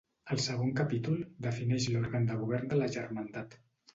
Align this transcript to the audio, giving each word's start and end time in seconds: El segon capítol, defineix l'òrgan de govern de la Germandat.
El 0.35 0.39
segon 0.43 0.71
capítol, 0.79 1.19
defineix 1.47 1.85
l'òrgan 1.95 2.27
de 2.31 2.37
govern 2.41 2.67
de 2.73 2.79
la 2.83 2.91
Germandat. 2.99 3.57